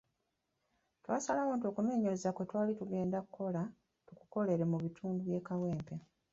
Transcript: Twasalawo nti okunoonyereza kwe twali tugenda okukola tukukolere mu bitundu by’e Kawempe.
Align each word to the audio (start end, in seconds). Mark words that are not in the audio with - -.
Twasalawo 1.03 1.51
nti 1.55 1.65
okunoonyereza 1.67 2.29
kwe 2.35 2.43
twali 2.49 2.73
tugenda 2.79 3.15
okukola 3.19 3.61
tukukolere 4.05 4.63
mu 4.71 4.77
bitundu 4.83 5.21
by’e 5.27 5.41
Kawempe. 5.47 5.95